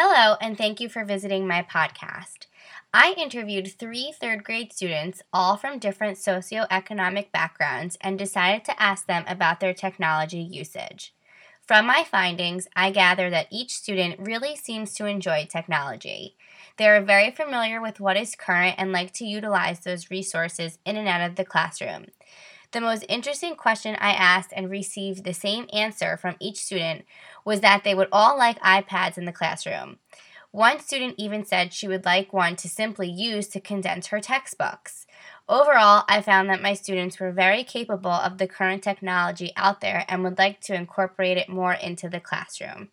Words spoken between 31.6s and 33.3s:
she would like one to simply